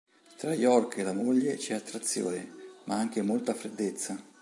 [0.35, 2.51] Tra Yorke e la moglie c'è attrazione;
[2.85, 4.19] ma anche molta freddezza.